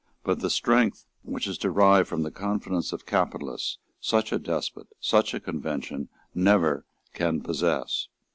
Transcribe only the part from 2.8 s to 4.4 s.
of capitalists such a